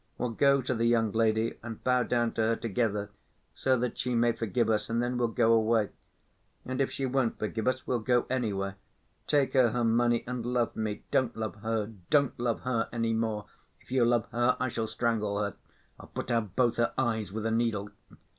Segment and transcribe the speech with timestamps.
[0.17, 3.11] We'll go to the young lady and bow down to her together,
[3.53, 5.91] so that she may forgive us, and then we'll go away.
[6.65, 8.73] And if she won't forgive us, we'll go, anyway.
[9.27, 11.03] Take her her money and love me....
[11.11, 11.93] Don't love her....
[12.09, 13.45] Don't love her any more.
[13.79, 15.53] If you love her, I shall strangle her....
[15.99, 17.89] I'll put out both her eyes with a needle...."